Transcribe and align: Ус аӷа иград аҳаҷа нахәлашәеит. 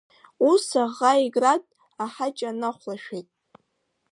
Ус 0.49 0.65
аӷа 0.83 1.11
иград 1.25 1.63
аҳаҷа 2.03 2.49
нахәлашәеит. 2.59 3.27